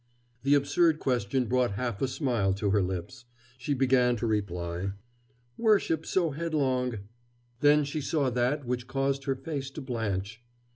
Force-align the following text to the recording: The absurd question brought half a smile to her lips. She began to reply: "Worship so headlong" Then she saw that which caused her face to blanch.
The 0.41 0.55
absurd 0.55 0.97
question 0.97 1.45
brought 1.45 1.73
half 1.73 2.01
a 2.01 2.07
smile 2.07 2.55
to 2.55 2.71
her 2.71 2.81
lips. 2.81 3.25
She 3.59 3.75
began 3.75 4.15
to 4.15 4.25
reply: 4.25 4.93
"Worship 5.59 6.07
so 6.07 6.31
headlong" 6.31 7.01
Then 7.61 7.83
she 7.83 8.01
saw 8.01 8.31
that 8.31 8.65
which 8.65 8.87
caused 8.87 9.25
her 9.25 9.35
face 9.35 9.69
to 9.69 9.79
blanch. 9.81 10.41